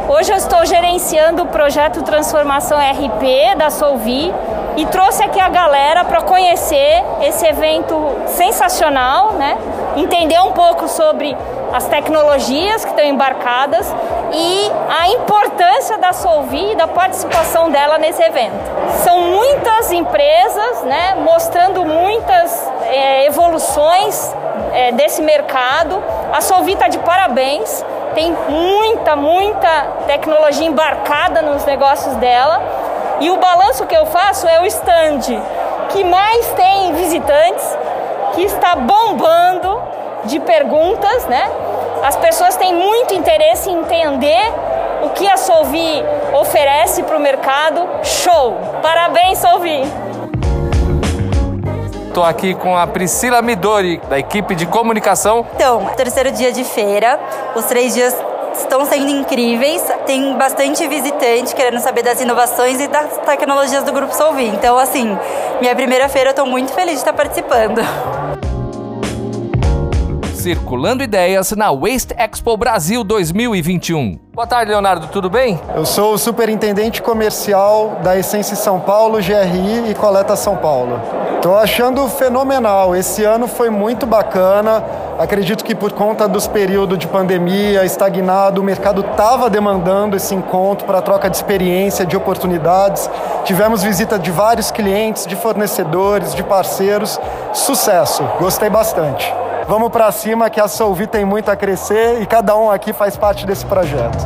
Hoje 0.08 0.32
eu 0.32 0.38
estou 0.38 0.66
gerenciando 0.66 1.44
o 1.44 1.48
projeto 1.48 2.02
Transformação 2.04 2.78
RP 2.80 3.58
da 3.58 3.70
Solvi 3.70 4.34
e 4.78 4.86
trouxe 4.86 5.24
aqui 5.24 5.42
a 5.42 5.50
galera 5.50 6.06
para 6.06 6.22
conhecer 6.22 7.04
esse 7.22 7.46
evento 7.46 7.94
sensacional, 8.28 9.34
né? 9.34 9.58
Entender 9.98 10.40
um 10.40 10.54
pouco 10.54 10.88
sobre 10.88 11.36
as 11.74 11.86
tecnologias 11.88 12.86
que 12.86 12.92
estão 12.92 13.06
embarcadas 13.06 13.94
e 14.34 14.72
a 14.90 15.10
importância 15.10 15.98
da 15.98 16.14
Solvi 16.14 16.72
e 16.72 16.76
da 16.76 16.88
participação 16.88 17.70
dela 17.70 17.98
nesse 17.98 18.22
evento. 18.24 18.56
São 19.04 19.20
muitas 19.20 19.92
empresas 19.92 20.84
né, 20.84 21.16
mostrando 21.16 21.84
é, 22.98 23.26
evoluções 23.26 24.34
é, 24.74 24.92
desse 24.92 25.22
mercado. 25.22 26.04
A 26.34 26.42
Solvi 26.42 26.74
está 26.74 26.88
de 26.88 26.98
parabéns, 27.00 27.86
tem 28.16 28.36
muita, 28.50 29.16
muita 29.16 29.88
tecnologia 30.08 30.66
embarcada 30.66 31.42
nos 31.42 31.64
negócios 31.66 32.16
dela. 32.16 32.62
E 33.20 33.30
o 33.30 33.38
balanço 33.38 33.86
que 33.86 33.96
eu 33.96 34.06
faço 34.06 34.48
é 34.48 34.62
o 34.62 34.66
stand 34.66 35.22
que 35.90 36.04
mais 36.04 36.48
tem 36.54 36.94
visitantes, 36.94 37.78
que 38.34 38.44
está 38.44 38.76
bombando 38.76 39.82
de 40.26 40.40
perguntas, 40.40 41.26
né? 41.26 41.50
As 42.04 42.16
pessoas 42.16 42.56
têm 42.58 42.74
muito 42.74 43.14
interesse 43.14 43.70
em 43.70 43.80
entender 43.80 44.54
o 45.04 45.10
que 45.10 45.28
a 45.28 45.38
Solvi 45.38 46.04
oferece 46.40 47.04
para 47.04 47.18
o 47.18 47.20
mercado. 47.20 47.88
Show! 48.04 48.58
Parabéns, 48.82 49.40
Solvi! 49.40 50.07
Estou 52.18 52.28
aqui 52.28 52.56
com 52.56 52.76
a 52.76 52.88
Priscila 52.88 53.44
Midori, 53.44 54.02
da 54.10 54.18
equipe 54.18 54.56
de 54.56 54.66
comunicação. 54.66 55.46
Então, 55.54 55.86
terceiro 55.96 56.32
dia 56.32 56.52
de 56.52 56.64
feira, 56.64 57.20
os 57.56 57.66
três 57.66 57.94
dias 57.94 58.12
estão 58.56 58.84
sendo 58.88 59.08
incríveis. 59.12 59.84
Tem 60.08 60.36
bastante 60.36 60.88
visitante 60.88 61.54
querendo 61.54 61.80
saber 61.80 62.02
das 62.02 62.20
inovações 62.20 62.82
e 62.82 62.88
das 62.88 63.18
tecnologias 63.18 63.84
do 63.84 63.92
Grupo 63.92 64.16
Solvi. 64.16 64.48
Então, 64.48 64.80
assim, 64.80 65.16
minha 65.62 65.76
primeira 65.76 66.10
feira, 66.10 66.30
eu 66.30 66.32
estou 66.32 66.48
muito 66.48 66.74
feliz 66.74 66.94
de 66.94 67.02
estar 67.02 67.14
participando. 67.14 67.82
Circulando 70.48 71.04
Ideias 71.04 71.52
na 71.52 71.74
Waste 71.74 72.16
Expo 72.18 72.56
Brasil 72.56 73.04
2021. 73.04 74.18
Boa 74.34 74.48
tarde, 74.48 74.72
Leonardo, 74.72 75.08
tudo 75.08 75.30
bem? 75.30 75.60
Eu 75.76 75.86
sou 75.86 76.14
o 76.14 76.18
superintendente 76.18 77.02
comercial 77.02 78.00
da 78.02 78.18
Essência 78.18 78.56
São 78.56 78.80
Paulo, 78.80 79.18
GRI 79.18 79.92
e 79.92 79.94
Coleta 79.94 80.38
São 80.38 80.56
Paulo. 80.56 81.02
Estou 81.36 81.58
achando 81.58 82.08
fenomenal. 82.08 82.96
Esse 82.96 83.26
ano 83.26 83.46
foi 83.46 83.70
muito 83.70 84.06
bacana. 84.06 84.86
Acredito 85.20 85.66
que 85.66 85.76
por 85.76 85.92
conta 85.92 86.30
dos 86.30 86.48
períodos 86.48 86.98
de 86.98 87.08
pandemia 87.08 87.84
estagnado, 87.84 88.62
o 88.62 88.64
mercado 88.64 89.02
estava 89.02 89.50
demandando 89.50 90.16
esse 90.16 90.34
encontro 90.34 90.88
para 90.88 91.02
troca 91.02 91.30
de 91.30 91.36
experiência, 91.36 92.06
de 92.06 92.16
oportunidades. 92.16 93.10
Tivemos 93.44 93.84
visita 93.84 94.18
de 94.18 94.32
vários 94.32 94.72
clientes, 94.72 95.28
de 95.28 95.36
fornecedores, 95.36 96.34
de 96.34 96.42
parceiros. 96.42 97.20
Sucesso, 97.52 98.24
gostei 98.40 98.70
bastante. 98.70 99.30
Vamos 99.68 99.92
para 99.92 100.10
cima 100.14 100.50
que 100.50 100.62
a 100.62 100.68
Solvi 100.70 101.08
tem 101.08 101.26
muito 101.26 101.52
a 101.52 101.56
crescer 101.56 102.22
e 102.22 102.26
cada 102.26 102.56
um 102.56 102.72
aqui 102.72 102.94
faz 102.94 103.18
parte 103.18 103.46
desse 103.46 103.66
projeto. 103.66 104.26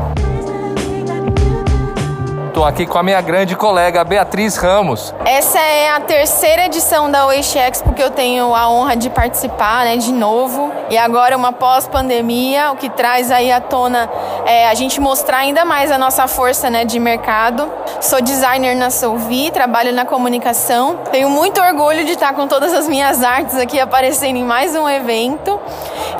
Estou 2.48 2.64
aqui 2.64 2.86
com 2.86 3.00
a 3.00 3.02
minha 3.02 3.20
grande 3.22 3.56
colega 3.56 4.04
Beatriz 4.04 4.56
Ramos. 4.56 5.16
Essa 5.26 5.58
é 5.58 5.90
a 5.90 6.00
terceira 6.00 6.66
edição 6.66 7.10
da 7.10 7.26
Oeste 7.26 7.58
Expo 7.58 7.92
que 7.94 8.04
eu 8.04 8.12
tenho 8.12 8.54
a 8.54 8.70
honra 8.70 8.96
de 8.96 9.10
participar, 9.10 9.84
né, 9.84 9.98
de 9.98 10.12
novo. 10.12 10.72
E 10.92 10.98
agora 10.98 11.36
uma 11.36 11.52
pós-pandemia, 11.52 12.72
o 12.72 12.76
que 12.76 12.88
traz 12.90 13.32
aí 13.32 13.52
à 13.52 13.60
tona 13.60 14.08
é 14.46 14.68
a 14.68 14.76
gente 14.76 15.02
mostrar 15.02 15.38
ainda 15.38 15.66
mais 15.66 15.90
a 15.90 15.98
nossa 15.98 16.28
força, 16.28 16.70
né, 16.70 16.86
de 16.86 17.00
mercado. 17.00 17.68
Sou 18.02 18.20
designer 18.20 18.76
na 18.76 18.90
Solvi, 18.90 19.52
trabalho 19.52 19.94
na 19.94 20.06
comunicação. 20.06 20.98
Tenho 21.12 21.30
muito 21.30 21.62
orgulho 21.62 22.04
de 22.04 22.14
estar 22.14 22.34
com 22.34 22.48
todas 22.48 22.74
as 22.74 22.88
minhas 22.88 23.24
artes 23.24 23.56
aqui 23.56 23.80
aparecendo 23.80 24.38
em 24.38 24.44
mais 24.44 24.76
um 24.76 24.90
evento. 24.90 25.60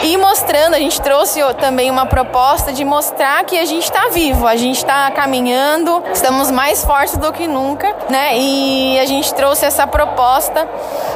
E 0.04 0.18
mostrando, 0.18 0.74
a 0.74 0.80
gente 0.80 1.00
trouxe 1.00 1.42
também 1.60 1.92
uma 1.92 2.08
proposta 2.08 2.74
de 2.74 2.84
mostrar 2.84 3.44
que 3.46 3.58
a 3.60 3.66
gente 3.66 3.84
está 3.84 4.10
vivo, 4.10 4.48
a 4.48 4.56
gente 4.56 4.78
está 4.78 5.12
caminhando, 5.12 6.04
estamos 6.12 6.50
mais 6.50 6.84
fortes 6.84 7.18
do 7.18 7.32
que 7.32 7.48
nunca, 7.48 7.96
né? 8.10 8.36
E 8.38 9.00
a 9.00 9.06
gente 9.06 9.32
trouxe 9.34 9.64
essa 9.64 9.86
proposta 9.86 10.68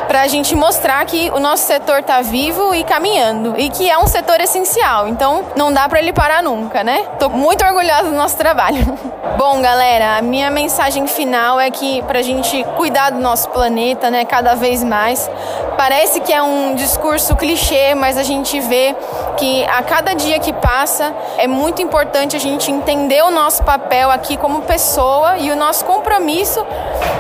para 0.08 0.22
a 0.22 0.28
gente 0.28 0.56
mostrar 0.56 1.04
que 1.06 1.32
o 1.32 1.40
nosso 1.40 1.66
setor 1.66 2.00
está 2.00 2.22
vivo 2.22 2.76
e 2.76 2.84
caminhando 2.84 3.56
e 3.58 3.70
que 3.70 3.90
é 3.90 3.98
um 3.98 4.06
setor 4.06 4.40
essencial. 4.40 5.08
Então 5.08 5.46
não 5.56 5.74
dá 5.74 5.90
para 5.90 6.00
ele 6.00 6.14
parar 6.14 6.44
nunca, 6.44 6.84
né? 6.84 7.06
Tô 7.18 7.28
muito 7.30 7.66
orgulhosa 7.66 8.04
do 8.04 8.16
nosso 8.16 8.38
trabalho. 8.38 8.98
Bom, 9.36 9.62
galera, 9.62 10.18
a 10.18 10.22
minha 10.22 10.50
mensagem 10.50 11.08
final 11.08 11.60
é 11.60 11.70
que 11.70 12.02
para 12.04 12.20
a 12.20 12.22
gente 12.22 12.64
cuidar 12.78 13.10
do 13.10 13.20
nosso 13.20 13.50
planeta, 13.50 14.10
né, 14.10 14.24
cada 14.24 14.56
vez 14.56 14.84
mais. 14.84 15.30
Parece 15.78 16.22
que 16.22 16.32
é 16.32 16.42
um 16.42 16.74
discurso 16.74 17.36
clichê, 17.36 17.94
mas 17.96 18.18
a 18.18 18.24
gente 18.24 18.60
vê 18.62 18.96
que 19.38 19.66
a 19.66 19.84
cada 19.84 20.14
dia 20.14 20.40
que 20.40 20.54
passa 20.54 21.14
é 21.38 21.48
muito 21.48 21.82
importante 21.82 22.36
a 22.36 22.40
gente 22.40 22.72
entender 22.72 23.22
o 23.24 23.32
nosso 23.32 23.62
papel 23.64 24.10
aqui 24.10 24.38
como 24.38 24.62
pessoa 24.62 25.38
e 25.38 25.52
o 25.52 25.56
nosso 25.56 25.84
compromisso 25.84 26.66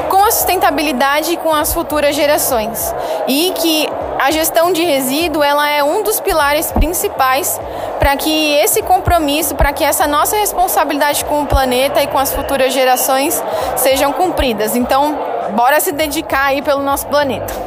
com 0.10 0.24
a 0.24 0.32
sustentabilidade 0.32 1.34
e 1.34 1.38
com 1.38 1.54
as 1.54 1.74
futuras 1.74 2.16
gerações. 2.16 2.96
E 3.28 3.52
que 3.56 3.90
a 4.20 4.32
gestão 4.32 4.72
de 4.72 4.84
resíduo 4.84 5.44
ela 5.44 5.70
é 5.70 5.84
um 5.84 6.02
dos 6.02 6.22
pilares 6.22 6.72
principais 6.72 7.60
para 8.00 8.16
que 8.16 8.54
esse 8.56 8.82
compromisso, 8.82 9.56
para 9.56 9.74
que 9.74 9.84
essa 9.84 10.08
nossa 10.08 10.38
responsabilidade 10.38 11.26
com 11.26 11.42
o 11.42 11.46
planeta 11.46 12.02
e 12.02 12.08
com 12.08 12.18
as 12.18 12.34
futuras 12.34 12.74
gerações 12.74 13.44
sejam 13.76 14.14
cumpridas. 14.14 14.76
Então, 14.76 15.18
bora 15.52 15.80
se 15.80 15.92
dedicar 15.92 16.46
aí 16.46 16.62
pelo 16.62 16.82
nosso 16.82 17.08
planeta. 17.08 17.65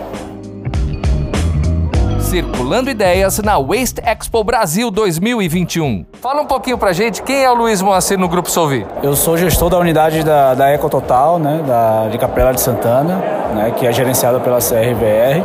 Circulando 2.28 2.90
Ideias 2.90 3.38
na 3.38 3.58
Waste 3.58 4.02
Expo 4.04 4.44
Brasil 4.44 4.90
2021. 4.90 6.04
Fala 6.20 6.42
um 6.42 6.44
pouquinho 6.44 6.76
pra 6.76 6.92
gente, 6.92 7.22
quem 7.22 7.42
é 7.42 7.50
o 7.50 7.54
Luiz 7.54 7.80
Moacir 7.80 8.18
no 8.18 8.28
Grupo 8.28 8.50
Solvi? 8.50 8.86
Eu 9.02 9.16
sou 9.16 9.38
gestor 9.38 9.70
da 9.70 9.78
unidade 9.78 10.22
da, 10.22 10.52
da 10.52 10.70
Ecototal, 10.74 11.38
né, 11.38 11.64
da, 11.66 12.08
de 12.08 12.18
Capela 12.18 12.52
de 12.52 12.60
Santana, 12.60 13.14
né, 13.54 13.72
que 13.74 13.86
é 13.86 13.92
gerenciada 13.92 14.38
pela 14.40 14.58
CRVR. 14.58 15.42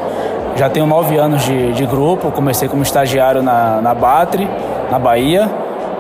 Já 0.58 0.70
tenho 0.70 0.86
nove 0.86 1.16
anos 1.16 1.44
de, 1.44 1.72
de 1.72 1.86
grupo, 1.86 2.30
comecei 2.32 2.68
como 2.68 2.84
estagiário 2.84 3.42
na, 3.42 3.80
na 3.80 3.94
Batri, 3.94 4.46
na 4.92 5.00
Bahia. 5.00 5.50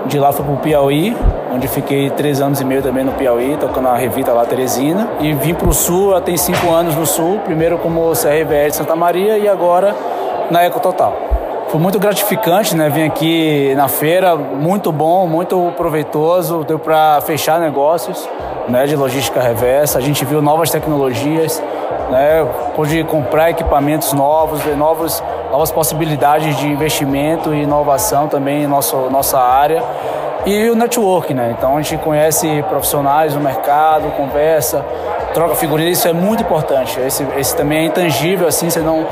De 0.07 0.19
lá 0.19 0.33
fui 0.33 0.43
para 0.43 0.53
o 0.53 0.57
Piauí, 0.57 1.15
onde 1.55 1.65
fiquei 1.69 2.09
três 2.09 2.41
anos 2.41 2.59
e 2.59 2.65
meio 2.65 2.81
também 2.81 3.05
no 3.05 3.13
Piauí, 3.13 3.55
tocando 3.57 3.87
a 3.87 3.95
revista 3.95 4.33
lá 4.33 4.43
Teresina. 4.45 5.07
E 5.21 5.31
vim 5.31 5.53
para 5.53 5.69
o 5.69 5.73
Sul, 5.73 6.11
já 6.11 6.19
tem 6.19 6.35
cinco 6.35 6.69
anos 6.71 6.93
no 6.93 7.05
Sul, 7.05 7.39
primeiro 7.45 7.77
como 7.77 8.11
CRVR 8.11 8.69
de 8.69 8.75
Santa 8.75 8.97
Maria 8.97 9.37
e 9.37 9.47
agora 9.47 9.95
na 10.49 10.65
Ecototal. 10.65 11.13
Foi 11.67 11.79
muito 11.79 11.97
gratificante, 11.97 12.75
né? 12.75 12.87
Vim 12.89 13.03
aqui 13.03 13.73
na 13.75 13.87
feira, 13.87 14.35
muito 14.35 14.91
bom, 14.91 15.25
muito 15.25 15.73
proveitoso, 15.75 16.63
deu 16.63 16.77
para 16.77 17.19
fechar 17.21 17.59
negócios, 17.59 18.29
né? 18.67 18.85
De 18.85 18.95
logística 18.95 19.41
reversa. 19.41 19.97
A 19.97 20.01
gente 20.01 20.23
viu 20.23 20.39
novas 20.41 20.69
tecnologias, 20.69 21.61
né? 22.11 22.47
Pude 22.75 23.03
comprar 23.05 23.49
equipamentos 23.49 24.13
novos, 24.13 24.61
ver 24.61 24.77
novos, 24.77 25.23
novas 25.51 25.71
possibilidades 25.71 26.55
de 26.57 26.67
investimento 26.67 27.53
e 27.53 27.63
inovação 27.63 28.27
também 28.27 28.63
em 28.63 28.67
nosso, 28.67 28.95
nossa 29.09 29.39
área. 29.39 29.81
E 30.45 30.69
o 30.69 30.75
network, 30.75 31.33
né? 31.33 31.55
Então 31.57 31.77
a 31.77 31.81
gente 31.81 32.03
conhece 32.03 32.63
profissionais 32.69 33.33
no 33.33 33.41
mercado, 33.41 34.11
conversa, 34.15 34.85
troca 35.33 35.55
figurinhas, 35.55 35.97
isso 35.97 36.07
é 36.07 36.13
muito 36.13 36.43
importante. 36.43 36.99
Esse, 36.99 37.25
esse 37.37 37.55
também 37.55 37.79
é 37.79 37.85
intangível, 37.85 38.47
assim, 38.47 38.69
você 38.69 38.79
não 38.79 39.05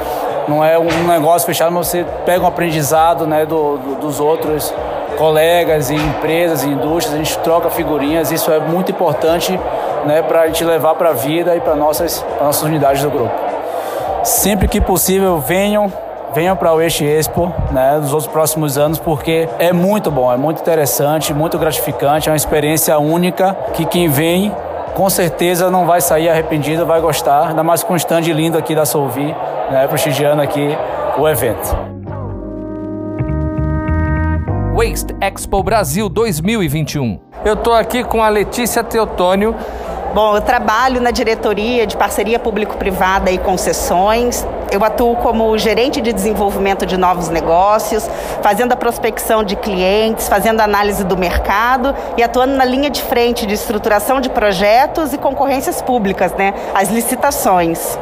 não 0.48 0.64
é 0.64 0.78
um 0.78 1.08
negócio 1.08 1.46
fechado, 1.46 1.72
mas 1.72 1.88
você 1.88 2.06
pega 2.26 2.44
um 2.44 2.48
aprendizado 2.48 3.28
né, 3.28 3.46
do, 3.46 3.78
do, 3.78 3.96
dos 3.96 4.20
outros 4.20 4.74
colegas 5.18 5.90
e 5.90 5.96
empresas 5.96 6.64
e 6.64 6.70
indústrias, 6.70 7.14
a 7.14 7.18
gente 7.18 7.38
troca 7.40 7.70
figurinhas, 7.70 8.32
isso 8.32 8.52
é 8.52 8.60
muito 8.60 8.92
importante 8.92 9.60
né, 10.06 10.22
para 10.22 10.42
a 10.42 10.48
gente 10.48 10.64
levar 10.64 10.96
para 10.96 11.10
a 11.10 11.14
vida 11.14 11.56
e 11.56 11.62
para 11.62 11.76
nossas, 11.76 12.26
nossas 12.40 12.64
unidades 12.64 13.04
do 13.04 13.10
grupo. 13.10 13.34
Sempre 14.24 14.68
que 14.68 14.82
possível, 14.82 15.38
venham, 15.40 15.92
venham 16.34 16.56
para 16.56 16.74
o 16.74 16.82
Eixo 16.82 17.04
Expo 17.04 17.54
né, 17.72 17.98
nos 17.98 18.14
outros 18.14 18.32
próximos 18.32 18.78
anos, 18.78 18.98
porque 18.98 19.48
é 19.60 19.72
muito 19.72 20.10
bom, 20.10 20.32
é 20.32 20.38
muito 20.38 20.62
interessante, 20.62 21.34
muito 21.34 21.58
gratificante, 21.58 22.30
é 22.30 22.32
uma 22.32 22.38
experiência 22.38 22.98
única 22.98 23.56
que 23.74 23.86
quem 23.86 24.08
vem 24.08 24.52
com 24.94 25.10
certeza 25.10 25.70
não 25.70 25.86
vai 25.86 26.02
sair 26.02 26.30
arrependido, 26.30 26.86
vai 26.86 27.02
gostar, 27.02 27.50
ainda 27.50 27.64
mais 27.64 27.84
com 27.84 27.94
o 27.94 27.98
stand 27.98 28.22
lindo 28.22 28.58
aqui 28.58 28.76
da 28.76 28.86
Solvi, 28.86 29.36
né, 29.70 29.88
prestigiando 29.88 30.42
aqui 30.42 30.78
o 31.18 31.28
evento. 31.28 31.92
Waste 34.74 35.16
Expo 35.22 35.62
Brasil 35.62 36.10
2021. 36.10 37.20
Eu 37.44 37.54
estou 37.54 37.74
aqui 37.74 38.04
com 38.04 38.24
a 38.24 38.30
Letícia 38.30 38.84
Teotônio. 38.84 39.56
Bom, 40.14 40.36
eu 40.36 40.42
trabalho 40.42 41.00
na 41.02 41.12
diretoria 41.12 41.88
de 41.88 41.96
parceria 41.96 42.38
público-privada 42.38 43.32
e 43.32 43.38
concessões. 43.38 44.46
Eu 44.72 44.86
atuo 44.86 45.18
como 45.18 45.58
gerente 45.58 46.00
de 46.00 46.14
desenvolvimento 46.14 46.86
de 46.86 46.96
novos 46.96 47.28
negócios, 47.28 48.10
fazendo 48.42 48.72
a 48.72 48.76
prospecção 48.78 49.44
de 49.44 49.58
clientes, 49.58 50.30
fazendo 50.30 50.62
análise 50.62 51.04
do 51.04 51.18
mercado 51.18 51.94
e 52.16 52.24
atuando 52.24 52.56
na 52.56 52.64
linha 52.64 52.90
de 52.90 53.02
frente 53.02 53.46
de 53.46 53.54
estruturação 53.54 54.22
de 54.22 54.30
projetos 54.30 55.12
e 55.12 55.18
concorrências 55.18 55.82
públicas, 55.82 56.32
né? 56.34 56.54
As 56.74 56.90
licitações. 56.90 58.00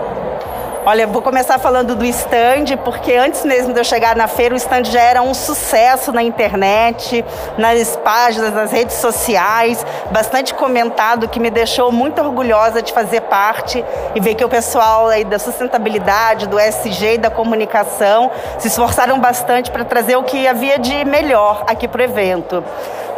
Olha, 0.89 1.05
vou 1.05 1.21
começar 1.21 1.59
falando 1.59 1.95
do 1.95 2.03
stand, 2.03 2.75
porque 2.83 3.13
antes 3.13 3.45
mesmo 3.45 3.71
de 3.71 3.79
eu 3.79 3.83
chegar 3.83 4.15
na 4.15 4.27
feira, 4.27 4.55
o 4.55 4.57
stand 4.57 4.85
já 4.85 4.99
era 4.99 5.21
um 5.21 5.35
sucesso 5.35 6.11
na 6.11 6.23
internet, 6.23 7.23
nas 7.59 7.95
páginas, 7.97 8.55
nas 8.55 8.71
redes 8.71 8.95
sociais, 8.95 9.85
bastante 10.09 10.51
comentado, 10.51 11.27
que 11.27 11.39
me 11.39 11.51
deixou 11.51 11.91
muito 11.91 12.19
orgulhosa 12.19 12.81
de 12.81 12.91
fazer 12.91 13.21
parte 13.21 13.85
e 14.15 14.19
ver 14.19 14.33
que 14.33 14.43
o 14.43 14.49
pessoal 14.49 15.09
aí 15.09 15.23
da 15.23 15.37
sustentabilidade, 15.37 16.47
do 16.47 16.57
SG 16.57 17.13
e 17.13 17.17
da 17.19 17.29
comunicação 17.29 18.31
se 18.57 18.67
esforçaram 18.67 19.19
bastante 19.19 19.69
para 19.69 19.85
trazer 19.85 20.15
o 20.15 20.23
que 20.23 20.47
havia 20.47 20.79
de 20.79 21.05
melhor 21.05 21.65
aqui 21.67 21.87
para 21.87 22.01
o 22.01 22.03
evento. 22.03 22.63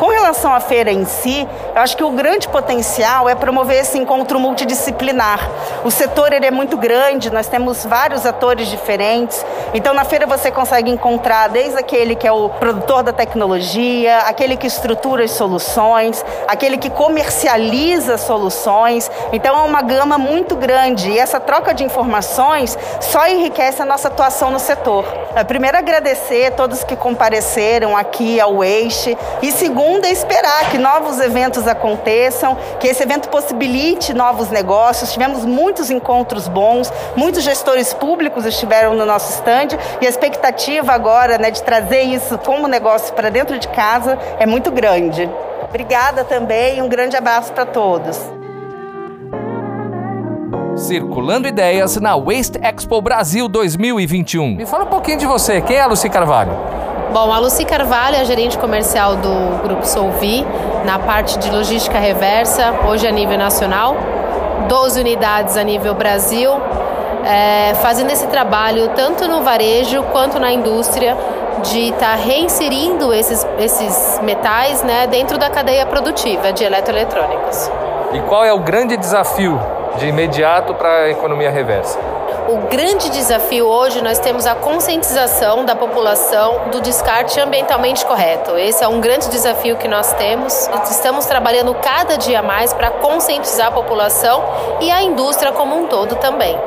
Com 0.02 0.08
relação 0.08 0.52
à 0.52 0.60
feira 0.60 0.92
em 0.92 1.06
si, 1.06 1.48
eu 1.76 1.80
acho 1.80 1.96
que 1.96 2.04
o 2.04 2.10
grande 2.10 2.48
potencial 2.48 3.30
é 3.30 3.36
promover 3.36 3.82
esse 3.82 4.00
encontro 4.00 4.40
multidisciplinar. 4.40 5.48
O 5.84 5.92
setor 5.92 6.34
ele 6.34 6.44
é 6.44 6.50
muito 6.50 6.76
grande, 6.76 7.30
nós 7.30 7.46
temos 7.46 7.86
vários 7.86 8.26
atores 8.26 8.68
diferentes. 8.68 9.46
Então, 9.76 9.94
na 9.94 10.04
feira 10.04 10.26
você 10.26 10.50
consegue 10.50 10.90
encontrar 10.90 11.50
desde 11.50 11.78
aquele 11.78 12.16
que 12.16 12.26
é 12.26 12.32
o 12.32 12.50
produtor 12.50 13.04
da 13.04 13.14
tecnologia, 13.14 14.18
aquele 14.22 14.58
que 14.58 14.66
estrutura 14.66 15.24
as 15.24 15.30
soluções, 15.34 16.26
aquele 16.48 16.80
que 16.80 16.90
comercializa 16.90 18.18
soluções. 18.18 19.12
Então, 19.32 19.56
é 19.56 19.62
uma 19.62 19.84
gama 19.84 20.18
muito 20.18 20.56
grande 20.56 21.12
e 21.12 21.20
essa 21.20 21.40
troca 21.40 21.76
de 21.76 21.84
informações 21.84 22.76
só 23.00 23.28
enriquece 23.28 23.84
a 23.84 23.86
nossa 23.86 24.08
atuação 24.08 24.50
no 24.50 24.60
setor. 24.60 25.06
Primeiro, 25.48 25.78
agradecer 25.78 26.48
a 26.48 26.52
todos 26.52 26.84
que 26.84 26.96
compareceram 26.96 27.96
aqui 27.96 28.40
ao 28.40 28.64
Eixo 28.64 29.18
e 29.42 29.52
segundo, 29.52 30.06
é 30.06 30.12
esperar 30.12 30.70
que 30.70 30.78
novos 30.78 31.20
eventos 31.20 31.68
aconteçam, 31.68 32.58
que 32.80 32.88
esse 32.88 33.02
evento 33.02 33.30
possibilite 33.30 34.14
novos 34.14 34.50
negócios. 34.50 35.14
Tivemos 35.14 35.46
muitos 35.46 35.90
encontros 35.90 36.50
bons, 36.50 36.92
muitos 37.16 37.44
gestores 37.44 37.94
públicos 37.94 38.46
estiveram 38.46 38.94
no 38.94 39.06
nosso 39.06 39.32
stand 39.34 39.78
e 40.02 40.06
a 40.06 40.10
expectativa 40.10 40.92
agora 40.92 41.38
né, 41.38 41.50
de 41.50 41.64
trazer 41.64 42.02
isso 42.02 42.38
como 42.38 42.68
negócio 42.68 43.14
para 43.14 43.30
dentro 43.30 43.58
de 43.58 43.70
casa 43.70 44.20
é 44.38 44.46
muito 44.46 44.70
grande. 44.70 45.30
Obrigada 45.64 46.26
também 46.26 46.80
e 46.80 46.82
um 46.82 46.90
grande 46.90 47.16
abraço 47.16 47.54
para 47.54 47.66
todos. 47.66 48.41
Circulando 50.82 51.48
Ideias 51.48 51.96
na 51.98 52.18
Waste 52.18 52.60
Expo 52.60 53.00
Brasil 53.02 53.48
2021. 53.48 54.56
Me 54.56 54.66
fala 54.66 54.84
um 54.84 54.88
pouquinho 54.88 55.20
de 55.20 55.28
você. 55.28 55.62
Quem 55.62 55.76
é 55.76 55.82
a 55.82 55.86
Luci 55.86 56.10
Carvalho? 56.10 56.52
Bom, 57.14 57.32
a 57.32 57.38
Luci 57.38 57.64
Carvalho 57.64 58.16
é 58.16 58.22
a 58.22 58.24
gerente 58.24 58.58
comercial 58.58 59.16
do 59.16 59.62
Grupo 59.62 59.86
Solvi, 59.86 60.44
na 60.84 60.98
parte 60.98 61.38
de 61.38 61.52
logística 61.52 62.00
reversa, 62.00 62.74
hoje 62.90 63.06
a 63.06 63.12
nível 63.12 63.38
nacional, 63.38 63.96
12 64.68 65.00
unidades 65.00 65.56
a 65.56 65.64
nível 65.64 65.94
Brasil, 65.94 66.52
é, 67.26 67.76
fazendo 67.76 68.10
esse 68.10 68.26
trabalho 68.26 68.90
tanto 68.96 69.28
no 69.28 69.44
varejo 69.44 70.02
quanto 70.12 70.40
na 70.40 70.52
indústria 70.52 71.16
de 71.62 71.90
estar 71.90 72.00
tá 72.00 72.16
reinserindo 72.16 73.14
esses, 73.14 73.46
esses 73.60 74.20
metais 74.24 74.82
né, 74.82 75.06
dentro 75.06 75.38
da 75.38 75.48
cadeia 75.48 75.86
produtiva 75.86 76.52
de 76.52 76.64
eletroeletrônicos. 76.64 77.70
E 78.14 78.20
qual 78.22 78.44
é 78.44 78.52
o 78.52 78.60
grande 78.60 78.98
desafio 78.98 79.60
de 79.98 80.08
imediato 80.08 80.74
para 80.74 81.04
a 81.04 81.10
economia 81.10 81.50
reversa? 81.50 82.00
O 82.48 82.68
grande 82.68 83.10
desafio 83.10 83.66
hoje 83.66 84.02
nós 84.02 84.20
temos 84.20 84.46
a 84.46 84.56
conscientização 84.56 85.64
da 85.64 85.76
população 85.76 86.70
do 86.72 86.82
descarte 86.82 87.40
ambientalmente 87.40 88.06
correto. 88.06 88.58
Esse 88.58 88.84
é 88.84 88.88
um 88.88 89.00
grande 89.00 89.30
desafio 89.30 89.78
que 89.78 89.88
nós 89.88 90.12
temos. 90.14 90.70
Estamos 90.90 91.26
trabalhando 91.26 91.74
cada 91.76 92.18
dia 92.18 92.42
mais 92.42 92.74
para 92.74 92.90
conscientizar 92.90 93.68
a 93.68 93.72
população 93.72 94.44
e 94.82 94.92
a 94.92 95.02
indústria 95.02 95.52
como 95.52 95.78
um 95.78 95.88
todo 95.88 96.16
também. 96.16 96.58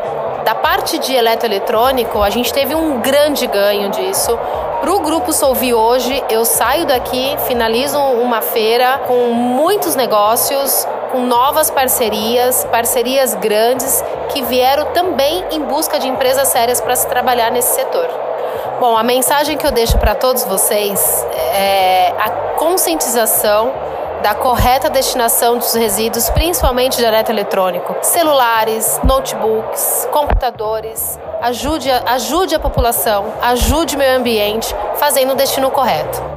Da 0.45 0.55
parte 0.55 0.99
de 0.99 1.15
eletroeletrônico, 1.15 2.23
a 2.23 2.31
gente 2.31 2.53
teve 2.53 2.75
um 2.75 3.01
grande 3.01 3.47
ganho 3.47 3.91
disso, 3.91 4.39
Para 4.85 4.93
o 4.93 5.01
Grupo 5.01 5.33
Solvi 5.33 5.73
hoje, 5.73 6.23
eu 6.29 6.45
saio 6.45 6.85
daqui, 6.85 7.35
finalizo 7.47 7.99
uma 7.99 8.43
feira 8.43 9.01
com 9.07 9.31
muitos 9.33 9.97
negócios, 9.97 10.87
com 11.15 11.21
novas 11.21 11.71
parcerias, 11.71 12.65
parcerias 12.73 13.35
grandes 13.35 14.03
que 14.31 14.43
vieram 14.43 14.87
também 14.87 15.45
em 15.53 15.61
busca 15.61 15.97
de 15.97 16.09
empresas 16.09 16.49
sérias 16.49 16.81
para 16.81 16.97
se 16.97 17.07
trabalhar 17.07 17.53
nesse 17.53 17.73
setor. 17.73 18.09
Bom, 18.81 18.97
a 18.97 19.05
mensagem 19.05 19.57
que 19.57 19.65
eu 19.65 19.71
deixo 19.71 19.97
para 19.97 20.17
todos 20.17 20.43
vocês 20.43 21.25
é 21.55 22.13
a 22.19 22.31
conscientização 22.59 23.73
da 24.25 24.35
correta 24.35 24.91
destinação 24.91 25.57
dos 25.57 25.73
resíduos, 25.75 26.29
principalmente 26.31 26.97
de 26.97 27.05
eletroeletrônico, 27.05 27.95
celulares, 28.03 28.99
notebooks, 29.05 30.09
computadores. 30.11 31.17
Ajude, 31.41 31.93
ajude 31.93 32.57
a 32.57 32.59
população, 32.59 33.27
ajude 33.41 33.95
o 33.95 33.99
meio 33.99 34.17
ambiente, 34.17 34.75
fazendo 34.97 35.35
o 35.35 35.37
destino 35.37 35.71
correto. 35.71 36.34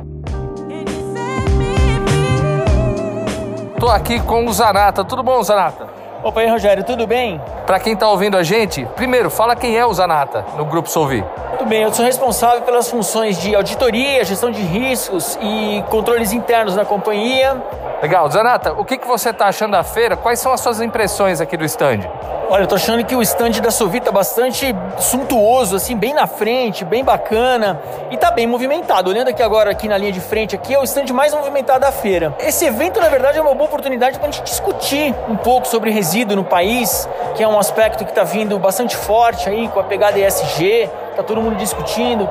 Tô 3.87 3.91
aqui 3.91 4.19
com 4.19 4.45
o 4.45 4.51
Zanata. 4.51 5.01
Tudo 5.05 5.23
bom, 5.23 5.41
Zanata? 5.41 5.87
Opa, 6.21 6.41
aí, 6.41 6.49
Rogério, 6.49 6.83
tudo 6.83 7.07
bem? 7.07 7.41
Para 7.65 7.79
quem 7.79 7.95
tá 7.95 8.09
ouvindo 8.09 8.35
a 8.35 8.43
gente, 8.43 8.85
primeiro, 8.97 9.29
fala 9.29 9.55
quem 9.55 9.77
é 9.77 9.85
o 9.85 9.93
Zanata 9.93 10.45
no 10.57 10.65
Grupo 10.65 10.89
Solvi. 10.89 11.23
Muito 11.51 11.65
bem, 11.65 11.83
eu 11.83 11.93
sou 11.93 12.03
responsável 12.03 12.63
pelas 12.63 12.89
funções 12.89 13.39
de 13.39 13.55
auditoria, 13.55 14.25
gestão 14.25 14.51
de 14.51 14.61
riscos 14.61 15.39
e 15.41 15.81
controles 15.89 16.33
internos 16.33 16.75
na 16.75 16.83
companhia. 16.83 17.63
Legal. 18.01 18.29
Zanata, 18.29 18.73
o 18.73 18.83
que, 18.83 18.97
que 18.97 19.07
você 19.07 19.29
está 19.29 19.47
achando 19.47 19.71
da 19.71 19.83
feira? 19.85 20.17
Quais 20.17 20.39
são 20.39 20.51
as 20.51 20.59
suas 20.59 20.81
impressões 20.81 21.39
aqui 21.39 21.55
do 21.55 21.63
stand? 21.63 22.01
Olha, 22.49 22.63
eu 22.63 22.67
tô 22.67 22.75
achando 22.75 23.03
que 23.03 23.13
o 23.13 23.21
stand 23.21 23.59
da 23.61 23.69
Sovi 23.69 23.99
tá 23.99 24.09
bastante 24.09 24.73
suntuoso, 24.97 25.75
assim, 25.75 25.97
bem 25.97 26.13
na 26.13 26.25
frente, 26.27 26.85
bem 26.85 27.03
bacana 27.03 27.77
e 28.09 28.15
tá 28.15 28.31
bem 28.31 28.47
movimentado. 28.47 29.09
Olhando 29.09 29.27
aqui 29.27 29.43
agora, 29.43 29.69
aqui 29.69 29.85
na 29.85 29.97
linha 29.97 30.13
de 30.13 30.21
frente, 30.21 30.55
aqui 30.55 30.73
é 30.73 30.79
o 30.79 30.83
stand 30.85 31.07
mais 31.13 31.33
movimentado 31.33 31.81
da 31.81 31.91
feira. 31.91 32.33
Esse 32.39 32.63
evento, 32.63 33.01
na 33.01 33.09
verdade, 33.09 33.37
é 33.37 33.41
uma 33.41 33.53
boa 33.53 33.65
oportunidade 33.65 34.17
para 34.17 34.29
a 34.29 34.31
gente 34.31 34.45
discutir 34.45 35.13
um 35.27 35.35
pouco 35.35 35.67
sobre 35.67 35.91
resíduo 35.91 36.37
no 36.37 36.43
país, 36.45 37.09
que 37.35 37.43
é 37.43 37.47
um 37.47 37.59
aspecto 37.59 38.05
que 38.05 38.11
está 38.11 38.23
vindo 38.23 38.57
bastante 38.57 38.95
forte 38.95 39.49
aí 39.49 39.67
com 39.67 39.81
a 39.81 39.83
pegada 39.83 40.17
ESG, 40.17 40.89
tá 41.17 41.23
todo 41.23 41.41
mundo 41.41 41.57
discutindo. 41.57 42.29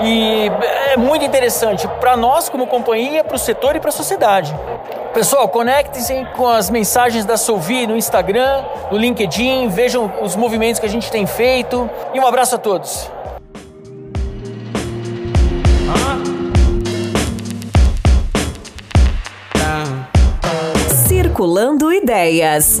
E 0.00 0.50
é 0.90 0.96
muito 0.96 1.22
interessante 1.22 1.86
para 2.00 2.16
nós 2.16 2.48
como 2.48 2.66
companhia, 2.66 3.22
para 3.22 3.36
o 3.36 3.38
setor 3.38 3.76
e 3.76 3.80
para 3.80 3.90
a 3.90 3.92
sociedade. 3.92 4.56
Pessoal, 5.12 5.48
conectem-se 5.48 6.24
com 6.36 6.46
as 6.46 6.70
mensagens 6.70 7.24
da 7.24 7.36
Solvi 7.36 7.84
no 7.84 7.96
Instagram, 7.96 8.64
no 8.92 8.96
LinkedIn, 8.96 9.68
vejam 9.68 10.12
os 10.22 10.36
movimentos 10.36 10.78
que 10.78 10.86
a 10.86 10.88
gente 10.88 11.10
tem 11.10 11.26
feito 11.26 11.90
e 12.14 12.20
um 12.20 12.26
abraço 12.26 12.54
a 12.54 12.58
todos. 12.58 13.10
Circulando 21.08 21.92
Ideias. 21.92 22.80